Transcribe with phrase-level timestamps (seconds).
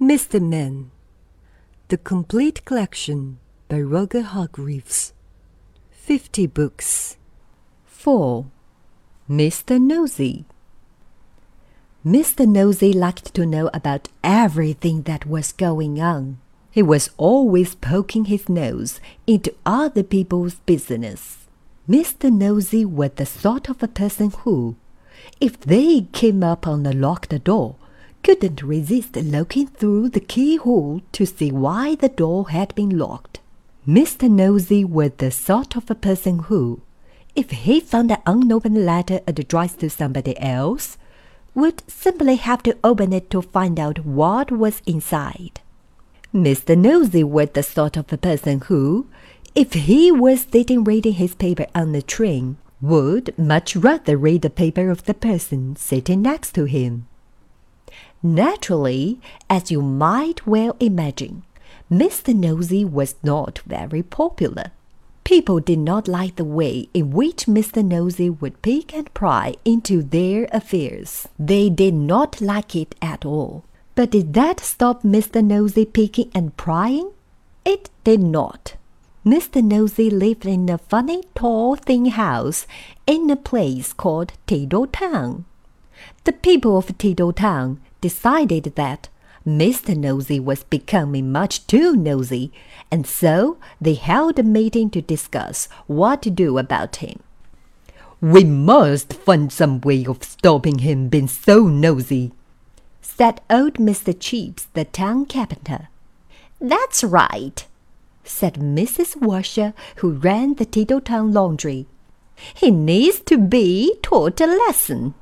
[0.00, 0.40] Mr.
[0.40, 0.92] Men.
[1.88, 5.12] The Complete Collection by Roger Hargreaves.
[5.90, 7.16] 50 books.
[7.84, 8.46] 4.
[9.28, 9.80] Mr.
[9.80, 10.44] Nosey
[12.06, 12.46] Mr.
[12.46, 16.38] Nosey liked to know about everything that was going on.
[16.70, 21.48] He was always poking his nose into other people's business.
[21.88, 22.32] Mr.
[22.32, 24.76] Nosey was the sort of a person who,
[25.40, 27.74] if they came up on a locked door,
[28.22, 33.40] couldn't resist looking through the keyhole to see why the door had been locked.
[33.86, 34.30] Mr.
[34.30, 36.80] Nosey was the sort of a person who,
[37.34, 40.98] if he found an unopened letter addressed to somebody else,
[41.54, 45.60] would simply have to open it to find out what was inside.
[46.32, 46.78] Mr.
[46.78, 49.06] Nosey was the sort of a person who,
[49.54, 54.50] if he was sitting reading his paper on the train, would much rather read the
[54.50, 57.07] paper of the person sitting next to him.
[58.22, 61.44] Naturally, as you might well imagine,
[61.90, 62.34] Mr.
[62.34, 64.72] Nosey was not very popular.
[65.24, 67.84] People did not like the way in which Mr.
[67.84, 71.28] Nosey would peek and pry into their affairs.
[71.38, 73.64] They did not like it at all.
[73.94, 75.44] But did that stop Mr.
[75.44, 77.10] Nosey peeking and prying?
[77.64, 78.74] It did not.
[79.24, 79.62] Mr.
[79.62, 82.66] Nosey lived in a funny, tall, thin house
[83.06, 85.44] in a place called Tiddletown.
[86.24, 89.08] The people of Tiddletown decided that
[89.46, 89.96] Mr.
[89.96, 92.52] Nosey was becoming much too nosy,
[92.90, 97.20] and so they held a meeting to discuss what to do about him.
[98.20, 102.32] We must find some way of stopping him being so nosy,
[103.00, 104.14] said old Mr.
[104.18, 105.88] Cheeps, the town carpenter.
[106.60, 107.64] That's right,
[108.24, 109.16] said Mrs.
[109.16, 111.86] Washer, who ran the Tiddletown laundry.
[112.54, 115.14] He needs to be taught a lesson.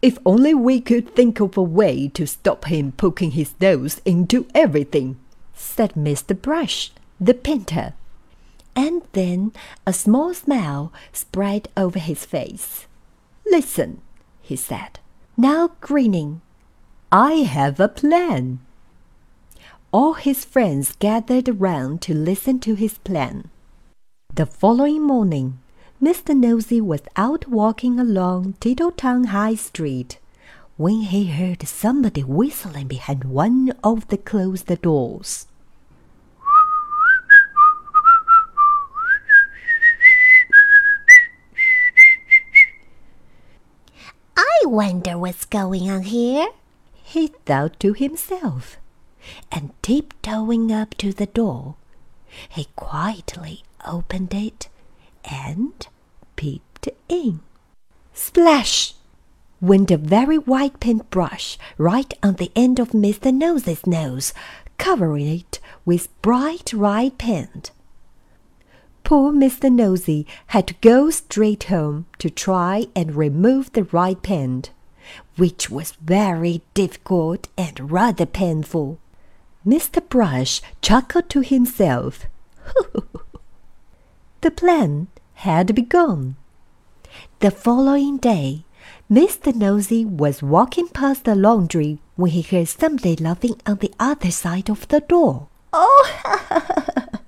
[0.00, 4.46] If only we could think of a way to stop him poking his nose into
[4.54, 5.18] everything,
[5.54, 6.40] said Mr.
[6.40, 7.94] Brush, the painter.
[8.76, 9.52] And then
[9.84, 12.86] a small smile spread over his face.
[13.44, 14.00] Listen,
[14.40, 15.00] he said,
[15.36, 16.42] now grinning.
[17.10, 18.60] I have a plan.
[19.90, 23.50] All his friends gathered around to listen to his plan.
[24.32, 25.58] The following morning,
[26.00, 26.36] Mr.
[26.36, 30.20] Nosey was out walking along Tiddletown High Street
[30.76, 35.48] when he heard somebody whistling behind one of the closed doors.
[44.36, 46.46] I wonder what's going on here,
[46.94, 48.76] he thought to himself,
[49.50, 51.74] and tiptoeing up to the door,
[52.48, 54.68] he quietly opened it
[55.30, 55.86] and
[56.36, 57.40] peeped in.
[58.12, 58.94] Splash!
[59.60, 63.34] went a very white paint brush right on the end of Mr.
[63.34, 64.32] Nosey's nose,
[64.78, 67.72] covering it with bright red paint.
[69.02, 69.72] Poor Mr.
[69.72, 74.70] Nosey had to go straight home to try and remove the red paint,
[75.36, 78.98] which was very difficult and rather painful.
[79.66, 80.06] Mr.
[80.06, 82.26] Brush chuckled to himself.
[84.42, 85.08] the plan
[85.42, 86.34] had begun.
[87.38, 88.64] The following day,
[89.08, 89.54] Mr.
[89.54, 94.68] Nosey was walking past the laundry when he heard somebody laughing on the other side
[94.68, 95.46] of the door.
[95.72, 96.10] Oh,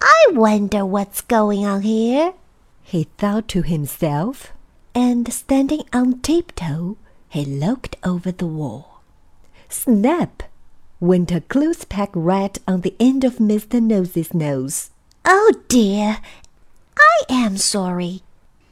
[0.00, 2.34] I wonder what's going on here,
[2.84, 4.52] he thought to himself,
[4.94, 6.96] and standing on tiptoe,
[7.28, 9.00] he looked over the wall.
[9.68, 10.44] Snap!
[11.00, 13.82] went a close packed right on the end of Mr.
[13.82, 14.90] Nosey's nose.
[15.24, 16.18] Oh dear,
[16.98, 18.22] I am sorry,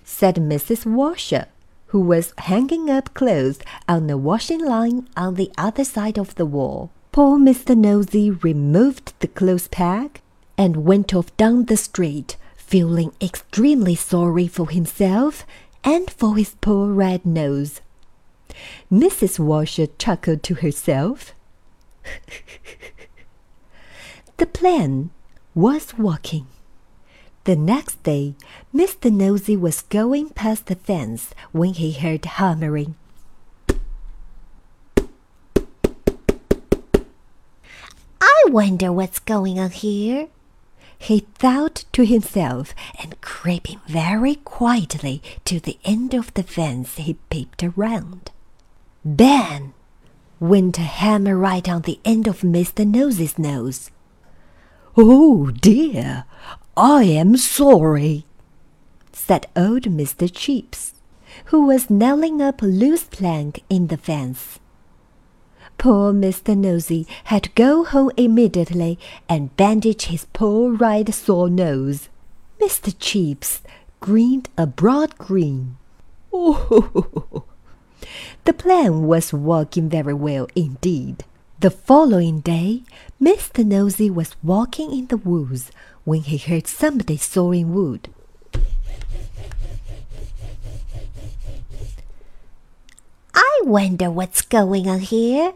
[0.04, 0.86] said Mrs.
[0.86, 1.46] Washer,
[1.86, 6.46] who was hanging up clothes on the washing line on the other side of the
[6.46, 6.90] wall.
[7.12, 7.76] Poor Mr.
[7.76, 10.20] Nosey removed the clothes peg
[10.56, 15.44] and went off down the street, feeling extremely sorry for himself
[15.84, 17.80] and for his poor red nose.
[18.90, 19.38] Mrs.
[19.38, 21.34] Washer chuckled to herself.
[24.36, 25.10] the plan
[25.54, 26.46] was working.
[27.44, 28.36] The next day,
[28.72, 29.12] Mr.
[29.12, 32.94] Nosey was going past the fence when he heard hammering.
[38.20, 40.28] I wonder what's going on here,
[40.96, 47.14] he thought to himself, and creeping very quietly to the end of the fence, he
[47.28, 48.30] peeped around.
[49.04, 49.74] Bang!
[50.38, 52.86] went a hammer right on the end of Mr.
[52.86, 53.90] Nosey's nose.
[54.96, 56.24] Oh dear,
[56.76, 58.24] I am sorry,
[59.12, 60.30] said old Mr.
[60.32, 60.94] Cheeps,
[61.46, 64.58] who was nailing up a loose plank in the fence.
[65.76, 66.56] Poor Mr.
[66.56, 68.98] Nosey had to go home immediately
[69.28, 72.08] and bandage his poor right sore nose.
[72.58, 72.94] Mr.
[72.98, 73.60] Cheeps
[74.00, 75.76] grinned a broad grin.
[76.32, 77.44] Oh,
[78.44, 81.24] the plan was working very well indeed.
[81.62, 82.82] The following day,
[83.22, 83.64] Mr.
[83.64, 85.70] Nosey was walking in the woods
[86.02, 88.08] when he heard somebody sawing wood.
[93.32, 95.52] I wonder what's going on here.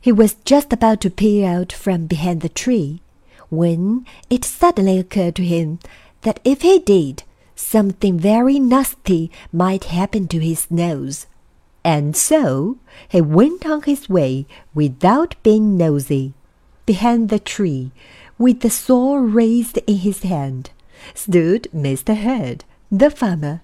[0.00, 3.02] He was just about to peer out from behind the tree
[3.50, 5.80] when it suddenly occurred to him
[6.22, 7.24] that if he did,
[7.54, 11.26] something very nasty might happen to his nose.
[11.86, 12.78] And so
[13.08, 16.34] he went on his way without being nosy.
[16.84, 17.92] Behind the tree,
[18.38, 20.70] with the saw raised in his hand,
[21.14, 22.16] stood Mr.
[22.16, 23.62] Head, the farmer.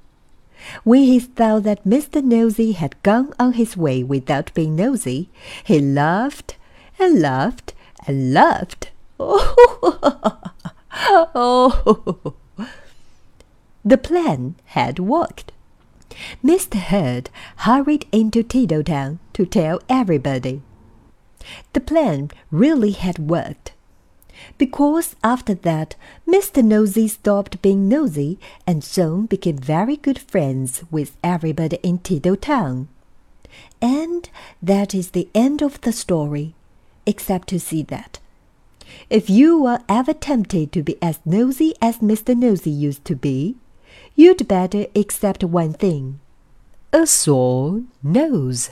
[0.85, 2.23] When he saw that Mr.
[2.23, 5.29] Nosey had gone on his way without being nosy,
[5.65, 6.57] he laughed
[7.01, 7.75] and laughed
[8.07, 8.93] and laughed.
[9.19, 10.39] Oh,
[11.35, 12.35] oh.
[13.85, 15.51] The plan had worked.
[16.45, 16.75] Mr.
[16.75, 20.63] Head hurried into Tiddletown to tell everybody.
[21.73, 23.73] The plan really had worked.
[24.59, 25.95] Because after that,
[26.27, 26.65] Mr.
[26.65, 32.89] Nosey stopped being nosy and soon became very good friends with everybody in Tiddletown.
[33.81, 34.29] And
[34.63, 36.55] that is the end of the story,
[37.07, 38.19] except to see that.
[39.09, 42.37] If you are ever tempted to be as nosy as Mr.
[42.37, 43.57] Nosey used to be,
[44.15, 46.21] you'd better accept one thing
[46.93, 48.71] a sore nose.